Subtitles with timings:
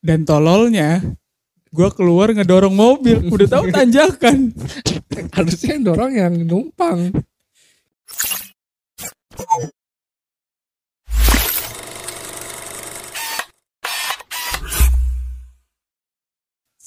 [0.00, 1.04] Dan tololnya
[1.68, 3.28] gue keluar ngedorong mobil.
[3.28, 4.52] Udah tahu tanjakan.
[5.36, 7.12] Harusnya yang dorong yang numpang.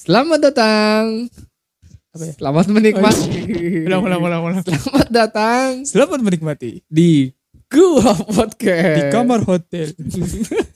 [0.02, 1.30] Selamat datang.
[2.12, 2.32] Apa ya?
[2.34, 3.28] Selamat menikmati.
[3.86, 4.60] Ulang, ulang, ulang, ulang.
[4.66, 7.30] Selamat datang Selamat menikmati di
[7.70, 8.96] Gua Podcast.
[8.98, 9.94] di kamar hotel.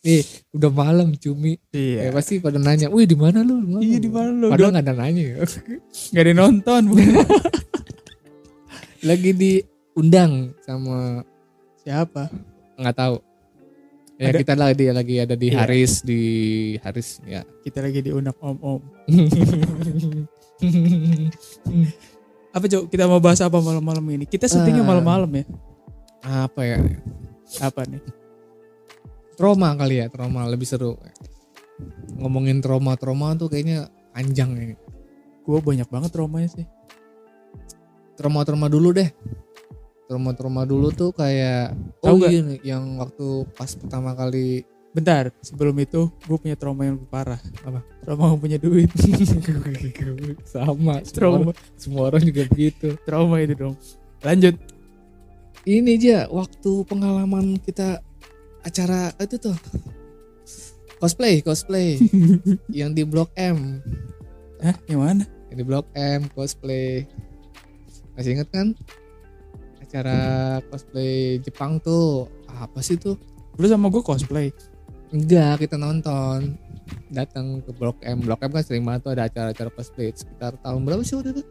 [0.00, 1.54] Nih, udah malam cumi.
[1.70, 2.10] Ya, Iya.
[2.10, 4.46] pasti pada nanya, "Wih, di mana lu?" Iya lu?" di mana lo?
[4.48, 5.24] Padahal nggak ada nanya.
[6.14, 6.82] Gak ada nonton.
[9.00, 11.24] Lagi diundang sama
[11.80, 12.28] Siapa?
[12.76, 13.16] nggak tahu.
[14.20, 15.56] Ya Ada- kita lagi lagi ada di Iya.
[15.64, 16.20] Haris di
[16.84, 17.40] Haris ya.
[17.64, 18.80] Kita lagi diundang om-om.
[22.50, 22.90] Apa cok?
[22.90, 24.24] Kita mau bahas apa malam-malam ini?
[24.26, 24.88] Kita syutingnya Ah.
[24.90, 25.44] malam-malam ya.
[26.20, 26.76] Apa ya?
[27.62, 28.02] Apa nih?
[29.40, 31.00] Trauma kali ya, trauma lebih seru.
[32.20, 34.76] Ngomongin trauma-trauma tuh kayaknya panjang ini.
[35.48, 36.68] Gue banyak banget traumanya sih.
[38.20, 39.08] Trauma-trauma dulu deh.
[40.12, 41.72] Trauma-trauma dulu tuh kayak
[42.04, 46.98] Tahu oh iya yang waktu pas pertama kali Bentar, sebelum itu gue punya trauma yang
[46.98, 47.38] lebih parah.
[47.62, 47.80] Apa?
[48.02, 48.90] Trauma gak punya duit.
[50.52, 52.98] sama semua trauma, orang, semua orang juga begitu.
[53.06, 53.78] trauma itu dong.
[54.20, 54.58] Lanjut.
[55.62, 58.02] Ini aja waktu pengalaman kita
[58.64, 59.56] acara itu tuh.
[61.00, 61.96] Cosplay cosplay.
[62.78, 63.80] Yang di Blok M.
[64.60, 65.24] Hah, yang mana?
[65.48, 67.08] yang di Blok M cosplay.
[68.14, 68.76] Masih inget kan?
[69.80, 70.18] Acara
[70.68, 72.28] cosplay Jepang tuh.
[72.46, 73.16] Apa sih tuh?
[73.56, 74.52] Lu sama gue cosplay.
[75.10, 76.54] enggak kita nonton.
[77.10, 78.22] Datang ke Blok M.
[78.22, 80.12] Blok M kan sering banget tuh ada acara-acara cosplay.
[80.14, 81.42] Sekitar tahun berapa sih waktu itu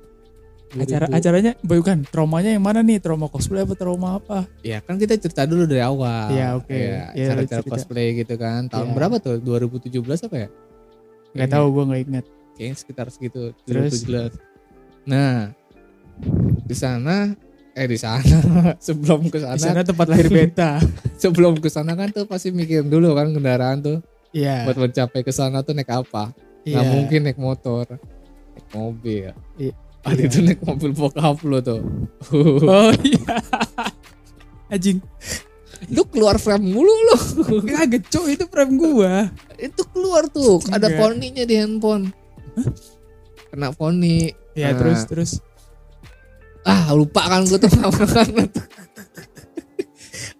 [0.71, 1.17] Acara 2000.
[1.17, 2.97] acaranya bukan traumanya yang mana nih?
[2.97, 4.45] Trauma cosplay apa trauma apa?
[4.61, 6.69] ya kan kita cerita dulu dari awal Iya, oke.
[6.69, 7.71] ya, Iya, acara-acara cerita.
[7.73, 8.95] cosplay gitu kan tahun Iya.
[8.95, 10.49] berapa tuh 2017 apa ya
[11.31, 12.25] Gak tahu gue nggak inget.
[12.53, 14.05] kayaknya sekitar segitu Terus?
[14.05, 14.33] 2017.
[15.05, 15.53] Nah,
[16.61, 17.33] di sana
[17.71, 18.37] eh di sana
[18.83, 20.77] sebelum ke Di sana sana tempat lahir beta.
[21.21, 23.97] sebelum ke sana kan tuh pasti mikir dulu kan kendaraan tuh
[24.29, 24.69] Iya.
[24.69, 26.29] buat mencapai ke sana tuh naik apa?
[26.61, 26.77] Iya.
[26.77, 27.85] Nggak mungkin naik motor,
[28.51, 29.33] naik mobil.
[29.55, 29.73] Iya.
[30.01, 30.25] Ah, Iya.
[30.25, 31.81] itu naik mobil bokap lo tuh.
[32.65, 33.35] Oh iya.
[34.67, 34.99] Anjing.
[35.87, 37.17] lu keluar frame mulu lu.
[37.65, 39.31] Kagak cok itu frame gua.
[39.55, 40.99] itu keluar tuh, ada Enggak.
[40.99, 42.11] poninya di handphone.
[43.49, 44.27] Kena poni.
[44.53, 44.77] Ya Nah.
[44.77, 45.31] terus terus.
[46.61, 47.87] Ah, lupa kan gue tuh kan.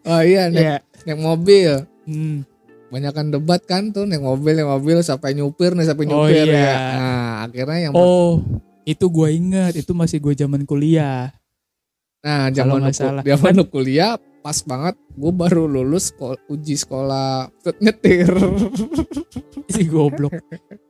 [0.06, 0.76] oh iya, naik, Iya.
[1.06, 1.72] naik mobil.
[2.04, 2.44] Hmm.
[2.90, 6.42] banyak kan debat kan tuh naik mobil naik mobil sampai nyupir nih sampai Oh, nyupir
[6.44, 6.58] iya.
[6.58, 7.06] ya nah
[7.46, 8.42] akhirnya yang Oh,
[8.90, 9.78] itu gua ingat.
[9.78, 11.30] Itu masih gue zaman kuliah.
[12.20, 13.24] nah zaman nggak lu, salah.
[13.24, 17.48] zaman lu kuliah pas banget gue baru lulus ko- uji sekolah
[17.80, 18.28] nyetir
[19.72, 20.36] Si goblok.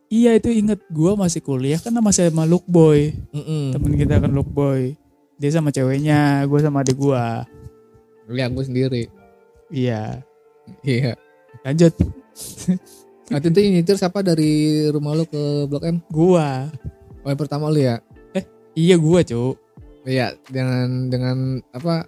[0.09, 0.81] iya itu inget.
[0.89, 3.13] Gua masih kuliah kan masih sama Luke Boy.
[3.29, 3.75] Mm-mm.
[3.75, 4.97] Temen kita kan Luke Boy.
[5.35, 7.45] Dia sama ceweknya, gue sama adik gua.
[8.25, 9.03] lihat gue sendiri
[9.69, 10.21] Iya.
[10.81, 11.17] iya
[11.61, 11.93] Lanjut.
[13.27, 14.51] waktu itu yang nyetir siapa dari
[14.87, 16.69] rumah lu ke blok M Gua.
[17.21, 17.97] Oh yang pertama lu ya
[18.73, 19.57] Iya gua, Cuk.
[20.03, 21.37] iya dengan dengan
[21.69, 22.07] apa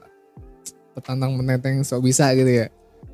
[0.94, 2.68] petantang menenteng sok bisa gitu ya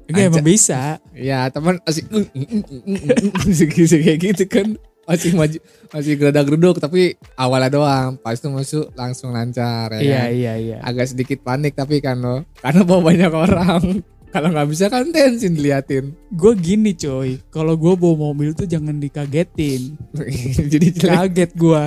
[0.08, 1.04] Enggak emang bisa.
[1.12, 2.08] Ya teman masih
[3.44, 4.68] masih masih kayak gitu kan
[5.04, 5.58] masih maju
[5.90, 10.30] masih gerada geruduk tapi awalnya doang pas itu masuk langsung lancar ya Iya, kan?
[10.32, 10.78] iya, iya.
[10.84, 13.82] agak sedikit panik tapi kan lo karena bawa banyak orang
[14.28, 19.00] kalau nggak bisa kan tensin diliatin Gue gini coy, kalau gue bawa mobil tuh jangan
[19.00, 19.96] dikagetin.
[20.72, 21.84] jadi Kaget gue.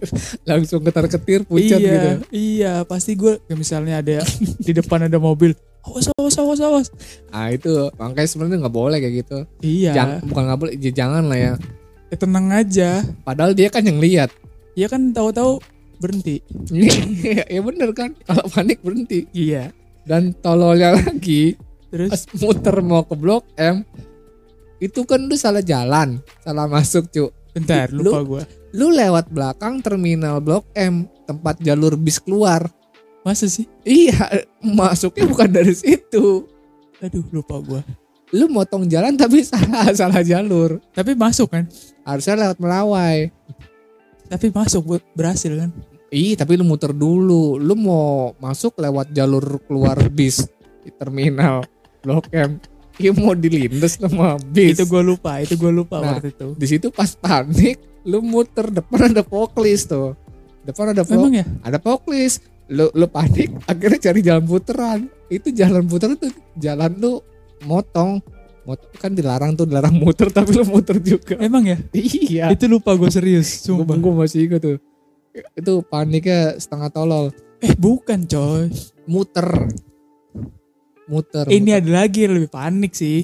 [0.48, 2.72] langsung ketar ketir pucat iya, gitu iya.
[2.82, 4.24] Pasti gue, kayak misalnya ada
[4.58, 5.52] di depan ada mobil.
[5.82, 6.86] Awas, awas, awas, awas.
[7.28, 9.92] ah itu makanya sebenarnya nggak boleh kayak gitu Iya.
[9.92, 11.52] Jangan, bukan nggak boleh ya jangan lah ya
[12.06, 13.02] Eh, tenang aja.
[13.22, 14.30] padahal dia kan yang lihat
[14.72, 15.58] Ya kan tahu-tahu
[15.98, 16.38] berhenti.
[17.52, 19.74] ya bener kan kalau panik berhenti Iya.
[20.02, 21.58] dan tololnya lagi
[21.92, 23.84] Terus pas muter mau ke blok M
[24.80, 28.42] itu kan lu salah jalan salah masuk cu bentar, Lu- lupa gue.
[28.72, 32.66] lu lewat belakang terminal blok M tempat jalur bis keluar
[33.22, 33.68] Masa sih?
[33.84, 34.18] iya
[34.66, 36.48] masuknya bukan dari situ
[36.98, 37.80] Aduh, lupa gue.
[38.32, 41.68] lu motong jalan tapi salah salah jalur Tapi masuk kan?
[42.02, 43.28] harusnya lewat Melawai
[44.26, 45.70] Tapi masuk berhasil kan?
[46.08, 47.56] Ih, tapi lu muter dulu.
[47.56, 50.44] Lu mau masuk lewat jalur keluar bis
[50.80, 51.64] di terminal
[52.02, 52.58] Blok M.
[52.94, 54.76] Iya mau dilindes sama bis.
[54.76, 56.18] Itu gue lupa, itu gue lupa Nah.
[56.18, 56.48] waktu itu.
[56.54, 60.18] di situ pas panik lu muter depan ada poklis tuh
[60.60, 61.46] depan ada po- Memang ya?
[61.60, 67.22] ada poklis lu lu panik akhirnya cari jalan puteran itu jalan puteran tuh jalan lu
[67.62, 68.18] motong
[68.62, 71.78] motor kan dilarang tuh dilarang muter tapi lu muter juga Emang ya?
[71.92, 73.94] iya Itu lupa gue serius, gue sumpah.
[74.12, 74.76] masih ingat tuh
[75.52, 78.66] itu paniknya setengah tolol Eh bukan coy.
[79.04, 79.46] muter
[81.12, 81.78] muter Ini muter.
[81.78, 83.22] ada lagi yang lebih panik sih.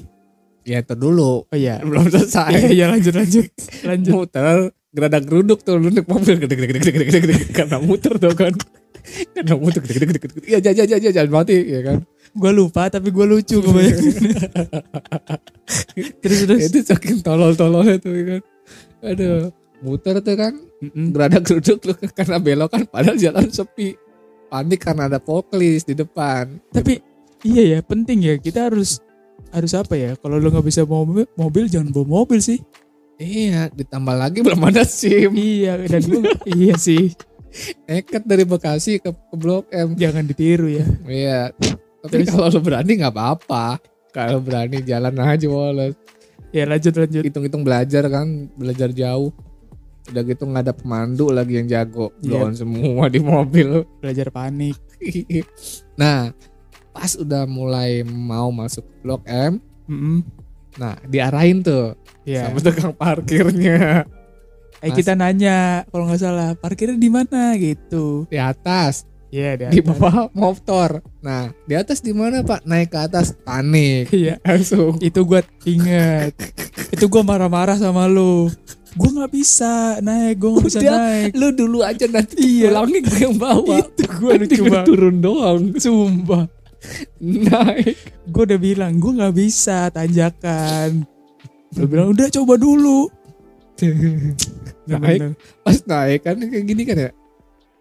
[0.61, 1.81] ya itu dulu Oh iya.
[1.81, 3.45] belum selesai Iya, iya lanjut lanjut.
[3.81, 4.13] Lanjut.
[4.13, 4.45] muter
[4.89, 8.51] geradak geruduk tuh lu mobil gede gede gede gede gede gede karena muter tuh kan
[9.31, 11.99] karena muter gede gede gede gede iya jangan jangan jangan jangan mati ya kan
[12.29, 14.05] Gue lupa tapi gue lucu kebanyakan.
[16.21, 16.59] terus terus.
[16.63, 18.41] itu saking tolol tololnya tuh ya kan
[19.01, 19.41] aduh
[19.79, 21.09] muter tuh kan Mm-mm.
[21.09, 23.95] geradak geruduk lu karena belok kan padahal jalan sepi
[24.45, 26.99] panik karena ada poklis di depan Tapi
[27.41, 28.99] iya ya penting ya kita harus
[29.49, 30.13] harus apa ya?
[30.15, 32.59] Kalau lo nggak bisa bawa mobil, mobil jangan bawa mobil sih.
[33.17, 37.11] iya ditambah lagi belum ada sim Iya dan gue iya sih
[37.83, 40.87] nekat dari Bekasi ke, ke Blok M jangan ditiru ya.
[41.03, 41.39] iya
[41.99, 42.31] tapi Terus?
[42.31, 43.75] kalau lu berani nggak apa-apa
[44.09, 45.99] kalau berani jalan aja Wallace
[46.49, 47.21] Ya lanjut lanjut.
[47.21, 49.35] hitung-hitung belajar kan belajar jauh
[50.07, 52.39] udah gitu nggak ada pemandu lagi yang jago Iya.
[52.39, 54.79] blown semua di mobil Belajar panik.
[55.99, 56.31] nah
[56.99, 59.55] pas udah mulai mau masuk blok M
[59.87, 60.19] Mm-mm.
[60.75, 62.45] nah diarahin tuh Iya.
[62.45, 64.03] sama tukang parkirnya
[64.79, 68.23] Eh kita nanya kalau nggak salah parkirnya di mana gitu.
[68.25, 73.35] di atas Iya di bawah motor nah di atas di mana pak naik ke atas
[73.39, 74.39] panik Iya.
[74.39, 76.35] langsung Itu gue inget.
[76.93, 78.51] itu gue marah-marah sama lu.
[78.91, 81.29] Gue nggak bisa naik, gue nggak bisa naik.
[81.31, 82.69] lu dulu aja nanti Iya.
[82.69, 84.85] pulangnya gue yang bawa Itu gue lucu banget.
[84.85, 86.43] turun doang Sumpah.
[87.19, 91.03] Naik Gue udah bilang gue nggak bisa tanjakan.
[91.75, 93.09] Lu bilang udah coba dulu.
[94.85, 97.11] naik pas naik kan kayak gini kan ya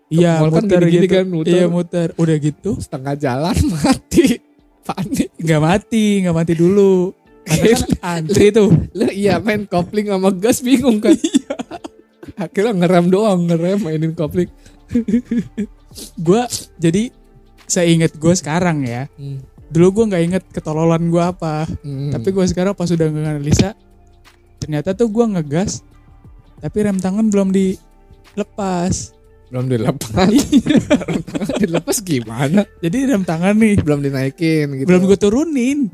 [0.08, 1.14] Iya kan muter gini-gini gitu.
[1.14, 1.52] kan, muter.
[1.52, 2.08] Iya muter.
[2.16, 4.40] Udah gitu setengah jalan mati
[4.80, 7.12] panik nggak mati, nggak mati dulu.
[7.44, 8.72] Karena kan antri tuh.
[8.92, 11.56] lu iya main kopling sama gas bingung kan Iya.
[12.38, 14.48] akhirnya ngerem doang ngerem mainin kopling
[16.14, 16.42] Gue
[16.76, 17.10] jadi
[17.68, 19.06] saya inget gue sekarang ya.
[19.20, 19.38] Hmm.
[19.68, 21.68] Dulu gue nggak inget ketololan gue apa.
[21.84, 22.10] Hmm.
[22.10, 23.76] Tapi gue sekarang pas udah nganalisa,
[24.58, 25.84] ternyata tuh gue ngegas,
[26.58, 29.14] tapi rem tangan belum dilepas.
[29.48, 30.76] belum dilepas Iya.
[31.08, 35.88] Rem tangan dilepas gimana Jadi rem tangan nih belum dinaikin gitu belum gue turunin.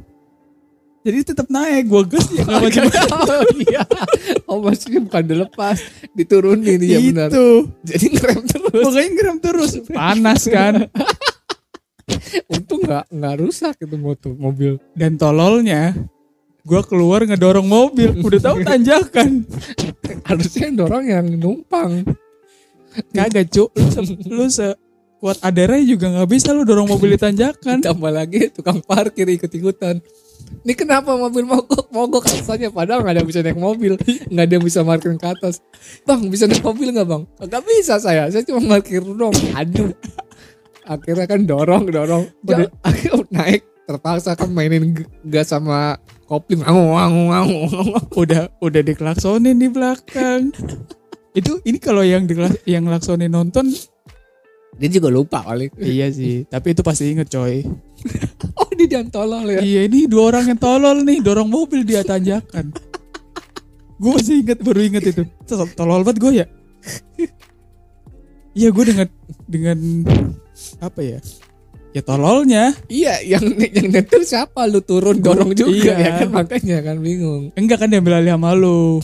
[1.05, 2.81] Jadi tetap naik, gue gas ya nggak maju.
[3.29, 3.85] oh iya
[4.49, 5.77] oh maksudnya bukan dilepas
[6.17, 9.71] diturunin iya benar Itu, jadi ngerem terus pokoknya ngerem terus.
[9.93, 10.75] Panas kan.
[12.51, 14.81] untung nggak nggak rusak itu motor mobil.
[14.97, 15.95] Dan tololnya,
[16.65, 18.11] gue keluar ngedorong mobil.
[18.23, 19.45] Udah tahu tanjakan.
[20.29, 22.03] harusnya yang dorong yang numpang.
[23.11, 24.01] Kagak cuk, lu se,
[24.31, 24.69] lu se
[25.19, 27.81] kuat adernya juga nggak bisa lu dorong mobil di tanjakan.
[27.81, 29.99] tambah lagi tukang parkir ikut ikutan
[30.65, 31.93] ini kenapa mobil mogok?
[31.93, 33.93] Mogok rasanya padahal nggak ada yang bisa naik mobil.
[34.33, 35.61] Nggak ada yang bisa parkir ke atas.
[36.09, 37.23] Bang bisa naik mobil nggak bang?
[37.37, 38.29] Nggak bisa saya.
[38.33, 39.35] Saya cuma parkir dong.
[39.53, 39.93] Aduh
[40.85, 42.25] akhirnya kan dorong dorong.
[42.49, 44.97] Udah- akhirnya naik terpaksa kan mainin
[45.29, 46.65] gas sama kopling.
[46.65, 47.61] Angu angu angu
[48.23, 50.53] udah udah diklaksonin di belakang.
[51.39, 53.67] Itu ini kalau yang di yang laksonin nonton?
[54.75, 57.63] Dia juga lupa kali iya sih tapi itu pasti inget coy.
[58.59, 59.63] Oh di jangan tolol ya?
[59.63, 62.75] Iya ini dua orang yang tolol nih dorong mobil dia tanjakan.
[63.99, 65.23] Gue masih inget baru inget itu.
[65.47, 66.47] Tol- tolol banget gue ya.
[68.55, 69.07] Iya gue dengan
[69.47, 69.79] dengan
[70.79, 71.19] apa ya?
[71.91, 72.75] Ya tololnya.
[72.87, 74.67] Iya yang yang nyetir siapa?
[74.67, 75.95] Lu turun dorong juga Iya.
[75.97, 76.29] ya kan?
[76.33, 77.55] Makanya kan bingung.
[77.55, 78.99] Enggak kan dia alih sama lu.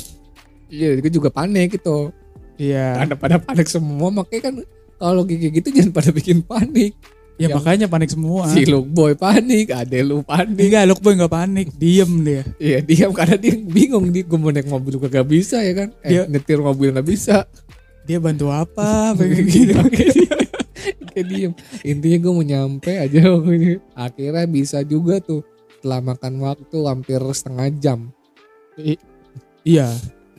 [0.66, 2.10] Iya gue juga panik gitu
[2.54, 2.94] iya.
[2.94, 4.54] Pada pada panik semua makanya kan
[4.96, 6.94] kalau kayak gitu jangan pada bikin panik.
[7.40, 8.46] Ya yang- makanya panik semua.
[8.46, 10.60] si Luke Boy panik ade lu panik.
[10.60, 12.42] Enggak lu boy nggak panik diem dia.
[12.58, 15.88] Iya diam karena dia bingung nih gue mau naik mobil juga gak bisa ya kan?
[16.02, 17.46] Eh, Dia- nyetir mobil gak bisa.
[18.04, 19.14] Dia bantu apa?
[19.46, 19.74] Gitu
[21.20, 21.52] kayak diem.
[21.84, 23.20] Intinya gue mau nyampe aja
[24.08, 25.44] akhirnya bisa juga tuh
[25.76, 27.98] setelah makan waktu hampir setengah jam.
[29.60, 29.92] Iya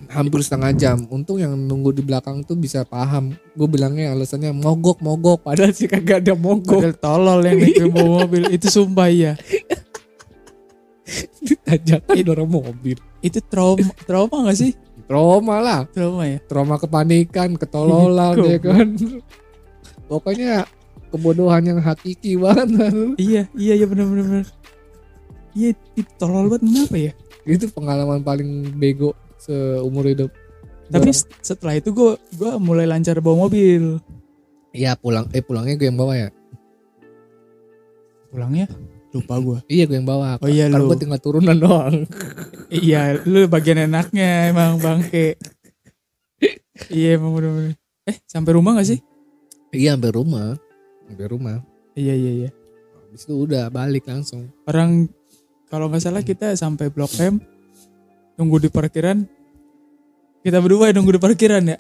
[0.10, 0.98] hampir setengah jam.
[1.14, 3.38] Untung yang nunggu di belakang tuh bisa paham.
[3.54, 5.46] Gue bilangnya alasannya mogok mogok.
[5.46, 6.82] Padahal sih kagak ada mogok.
[6.82, 8.44] Padahal tolol yang naik ke bawah mobil.
[8.50, 9.34] Itu sumpah ya
[11.42, 12.98] ditajakan dorong mobil.
[13.20, 14.72] Itu trauma trauma gak sih?
[15.06, 15.80] Trauma lah.
[15.92, 16.38] Trauma ya?
[16.46, 18.64] Trauma kepanikan ketololan ya Goblok.
[18.64, 18.88] kan
[20.12, 20.68] pokoknya
[21.08, 22.68] kebodohan yang hakiki banget
[23.16, 24.46] iya iya iya benar benar
[25.52, 25.72] iya
[26.16, 26.68] tolol banget.
[26.68, 27.12] Kenapa ya?
[27.44, 30.32] Itu pengalaman paling bego seumur hidup.
[30.88, 34.00] Tapi s- setelah itu gue gua mulai lancar bawa mobil.
[34.72, 36.30] Iya pulang eh pulangnya gue yang bawa ya?
[38.32, 38.68] Pulangnya?
[39.12, 40.40] Lupa gue Iya gue yang bawa.
[40.40, 40.96] Oh iya, Kalau lu.
[40.96, 42.08] gue tinggal turunan doang.
[42.72, 45.36] iya lu bagian enaknya emang bangke.
[46.88, 47.76] Iya emang bener-bener.
[48.08, 49.00] Eh sampai rumah gak sih
[49.72, 50.56] iya sampai rumah.
[51.08, 51.58] Sampai rumah.
[51.94, 52.50] iya iya iya
[53.04, 54.48] Habis itu udah balik langsung.
[54.64, 55.12] orang
[55.68, 57.40] kalau nggak salah kita sampai blok M
[58.36, 59.28] nunggu di parkiran
[60.42, 61.78] kita berdua ya nunggu di parkiran ya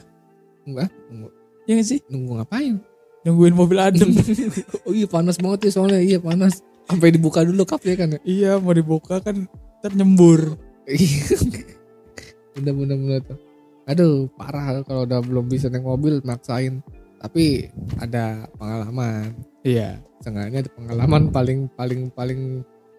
[0.61, 1.27] Enggak, nunggu,
[1.63, 2.75] Iya gak sih nunggu ngapain?
[3.21, 4.09] nungguin mobil adem
[4.85, 6.01] oh iya panas banget ya soalnya.
[6.01, 6.65] Iya panas.
[6.89, 8.19] Sampai dibuka dulu kapnya kan ya.
[8.23, 9.45] iya mau dibuka kan
[9.79, 11.37] ternyembur Iya.
[12.51, 13.37] bener bener bener tuh.
[13.85, 16.81] Aduh parah kalau udah belum bisa naik mobil maksain.
[17.21, 17.69] Tapi
[18.01, 19.37] ada pengalaman.
[19.61, 22.41] iya Seenggaknya ada pengalaman paling paling paling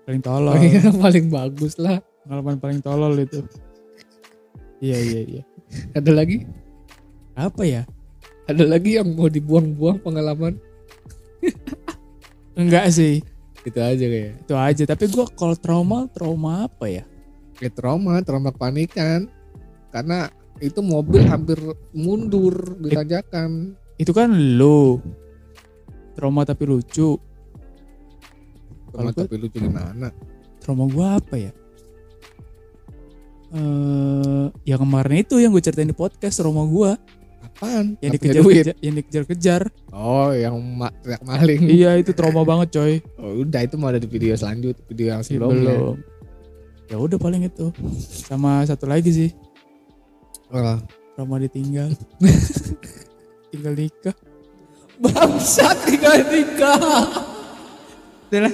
[0.02, 1.98] paling tolol iya, paling bagus lah.
[2.22, 3.42] pengalaman paling tolol itu
[4.78, 5.42] iya iya iya
[5.94, 6.46] Ada lagi?
[7.34, 7.82] apa ya
[8.46, 10.58] Ada lagi yang mau dibuang-buang pengalaman?
[12.58, 13.22] enggak sih
[13.62, 14.32] Itu aja kayak.
[14.42, 17.04] itu aja tapi gua kalau trauma trauma apa ya
[17.52, 19.30] Kayak trauma, trauma panikan.
[19.94, 20.26] Karena
[20.58, 21.54] itu mobil hampir
[21.94, 23.78] mundur di tanjakan.
[24.02, 24.98] Itu kan lu
[26.12, 27.14] trauma tapi lucu.
[28.88, 30.10] Trauma gua- tapi lucu gimana?
[30.58, 31.52] trauma gua apa ya?
[33.52, 36.96] Eh ya kemarin itu yang gue ceritain di podcast trauma gua.
[37.42, 37.98] Apaan?
[37.98, 38.54] yang Nggak punya duit.
[38.64, 39.62] dikejar yang dikejar-kejar.
[39.90, 41.60] Oh, yang ma teriak maling.
[41.68, 42.92] iya itu trauma banget coy.
[43.16, 45.74] Oh, udah itu mau ada di video selanjut, video yang Sih, sebelumnya.
[45.74, 45.96] belum.
[46.86, 47.68] Ya udah paling itu.
[48.00, 49.30] Sama satu lagi sih.
[50.48, 50.80] Wah,
[51.14, 51.92] trauma ditinggal
[53.52, 54.16] tinggal nikah
[54.98, 56.80] bangsat tinggal nikah.
[58.26, 58.52] udah lah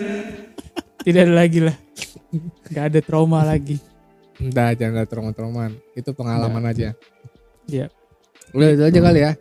[1.01, 1.77] tidak ada lagi lah
[2.69, 3.79] nggak ada trauma lagi
[4.39, 5.75] Udah jangan ada trauma-traumaan.
[5.99, 6.95] Itu pengalaman aja.
[7.67, 7.91] Iya.
[8.55, 9.33] Udah itu aja kali ya.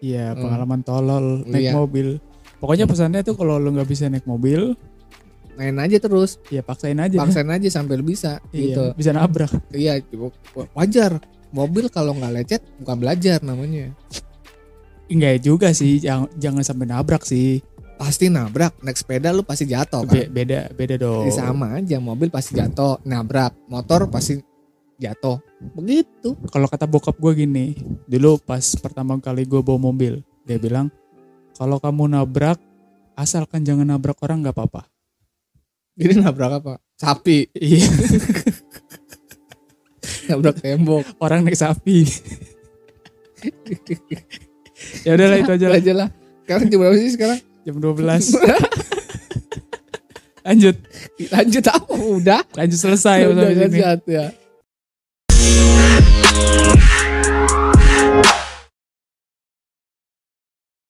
[0.00, 0.40] iya Hmm.
[0.40, 1.72] pengalaman tolol naik Iya.
[1.76, 2.08] mobil
[2.56, 4.72] pokoknya pesannya tuh kalau lu nggak bisa naik mobil
[5.52, 8.84] Main aja terus, ya paksain aja paksain aja sampai lu bisa iya, gitu.
[8.94, 10.00] bisa nabrak Iya,
[10.72, 11.18] wajar.
[11.50, 13.90] Mobil kalau nggak lecet bukan belajar namanya.
[15.08, 17.62] Enggak juga sih jangan jangan sampai nabrak sih
[17.98, 20.14] Pasti nabrak, naik sepeda lu pasti jatuh kan.
[20.14, 24.38] Be- beda beda dong Jadi sama aja, mobil pasti jatuh, nabrak, motor pasti
[24.94, 25.42] jatuh.
[25.74, 26.38] Begitu.
[26.48, 27.74] kalau kata bokap gue gini
[28.06, 30.86] dulu pas pertama kali gue bawa mobil dia bilang
[31.52, 32.56] kalau kamu nabrak
[33.12, 34.86] asalkan jangan nabrak orang nggak apa-apa
[35.98, 36.74] Jadi nabrak apa?
[36.94, 37.82] Sapi, iya
[40.30, 41.02] nabrak tembok.
[41.18, 42.06] orang naik sapi
[45.04, 46.08] ya udahlah itu aja lah aja lah.
[46.46, 47.38] Sekarang jam berapa sih sekarang?
[47.68, 48.00] jam 12
[50.48, 50.76] lanjut
[51.28, 51.92] Lanjut apa?
[51.92, 52.40] Udah.
[52.56, 54.32] lanjut selesai Udah lanjut ya.